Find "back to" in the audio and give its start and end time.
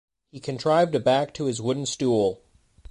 0.99-1.45